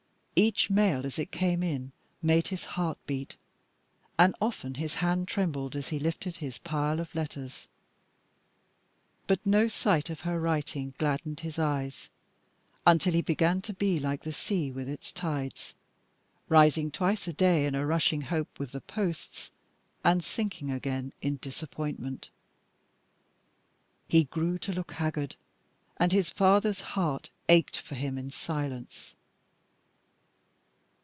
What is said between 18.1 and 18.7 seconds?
hope